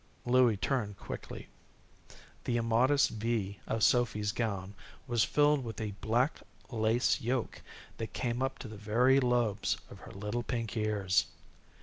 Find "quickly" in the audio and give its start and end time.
0.97-1.47